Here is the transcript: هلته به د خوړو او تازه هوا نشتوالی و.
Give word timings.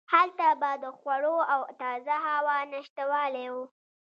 هلته 0.13 0.47
به 0.61 0.71
د 0.83 0.85
خوړو 0.97 1.37
او 1.53 1.61
تازه 1.81 2.15
هوا 2.27 2.57
نشتوالی 2.73 3.47
و. 3.53 3.55